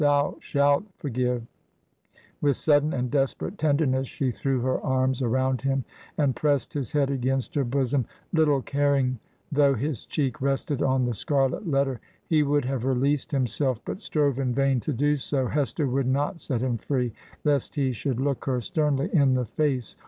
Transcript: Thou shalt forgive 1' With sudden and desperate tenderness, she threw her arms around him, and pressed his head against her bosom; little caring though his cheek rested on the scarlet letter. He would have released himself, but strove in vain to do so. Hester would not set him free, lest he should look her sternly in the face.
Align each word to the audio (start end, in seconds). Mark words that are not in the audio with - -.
Thou 0.03 0.37
shalt 0.39 0.85
forgive 0.97 1.41
1' 1.41 1.47
With 2.41 2.55
sudden 2.57 2.91
and 2.91 3.11
desperate 3.11 3.59
tenderness, 3.59 4.07
she 4.07 4.31
threw 4.31 4.61
her 4.61 4.81
arms 4.81 5.21
around 5.21 5.61
him, 5.61 5.85
and 6.17 6.35
pressed 6.35 6.73
his 6.73 6.93
head 6.93 7.11
against 7.11 7.53
her 7.53 7.63
bosom; 7.63 8.07
little 8.33 8.63
caring 8.63 9.19
though 9.51 9.75
his 9.75 10.03
cheek 10.07 10.41
rested 10.41 10.81
on 10.81 11.05
the 11.05 11.13
scarlet 11.13 11.67
letter. 11.67 12.01
He 12.25 12.41
would 12.41 12.65
have 12.65 12.83
released 12.83 13.31
himself, 13.31 13.79
but 13.85 13.99
strove 14.01 14.39
in 14.39 14.55
vain 14.55 14.79
to 14.79 14.91
do 14.91 15.17
so. 15.17 15.45
Hester 15.45 15.85
would 15.85 16.07
not 16.07 16.39
set 16.39 16.61
him 16.61 16.79
free, 16.79 17.13
lest 17.43 17.75
he 17.75 17.91
should 17.91 18.19
look 18.19 18.45
her 18.45 18.59
sternly 18.59 19.07
in 19.13 19.35
the 19.35 19.45
face. 19.45 19.97